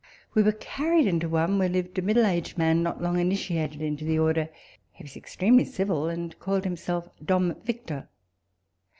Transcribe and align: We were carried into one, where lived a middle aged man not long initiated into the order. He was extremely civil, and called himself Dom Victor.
We 0.33 0.41
were 0.41 0.53
carried 0.53 1.05
into 1.05 1.29
one, 1.29 1.59
where 1.59 1.69
lived 1.69 1.99
a 1.99 2.01
middle 2.01 2.25
aged 2.25 2.57
man 2.57 2.81
not 2.81 3.03
long 3.03 3.19
initiated 3.19 3.83
into 3.83 4.03
the 4.03 4.17
order. 4.17 4.49
He 4.91 5.03
was 5.03 5.15
extremely 5.15 5.63
civil, 5.63 6.09
and 6.09 6.39
called 6.39 6.63
himself 6.63 7.07
Dom 7.23 7.53
Victor. 7.63 8.09